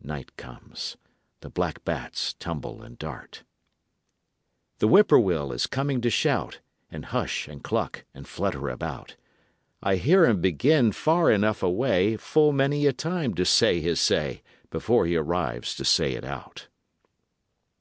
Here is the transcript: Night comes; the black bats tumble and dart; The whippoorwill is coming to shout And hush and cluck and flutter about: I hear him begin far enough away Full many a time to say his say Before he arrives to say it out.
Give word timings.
Night 0.00 0.36
comes; 0.36 0.96
the 1.40 1.50
black 1.50 1.84
bats 1.84 2.34
tumble 2.34 2.82
and 2.84 2.96
dart; 2.96 3.42
The 4.78 4.86
whippoorwill 4.86 5.50
is 5.50 5.66
coming 5.66 6.00
to 6.02 6.08
shout 6.08 6.60
And 6.92 7.06
hush 7.06 7.48
and 7.48 7.64
cluck 7.64 8.04
and 8.14 8.24
flutter 8.24 8.68
about: 8.68 9.16
I 9.82 9.96
hear 9.96 10.24
him 10.24 10.40
begin 10.40 10.92
far 10.92 11.32
enough 11.32 11.64
away 11.64 12.16
Full 12.16 12.52
many 12.52 12.86
a 12.86 12.92
time 12.92 13.34
to 13.34 13.44
say 13.44 13.80
his 13.80 14.00
say 14.00 14.44
Before 14.70 15.04
he 15.04 15.16
arrives 15.16 15.74
to 15.74 15.84
say 15.84 16.12
it 16.14 16.24
out. 16.24 16.68